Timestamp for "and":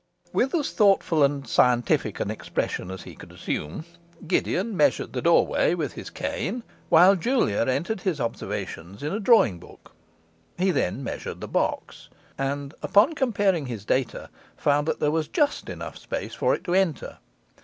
1.23-1.47, 12.35-12.73